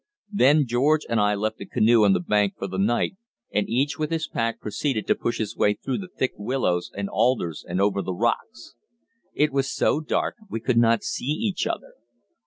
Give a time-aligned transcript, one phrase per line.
[0.33, 3.17] Then George and I left the canoe on the bank for the night,
[3.53, 7.07] and each with his pack proceeded to push his way through the thick willows and
[7.07, 8.73] alders and over the rocks.
[9.35, 11.93] It was so dark we could not see each other.